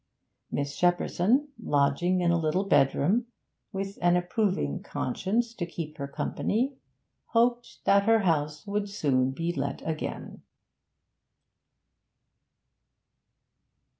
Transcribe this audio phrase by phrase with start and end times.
[0.51, 3.27] Miss Shepperson, lodging in a little bedroom,
[3.71, 6.75] with an approving conscience to keep her company,
[7.27, 10.41] hoped that her house would soon be let again.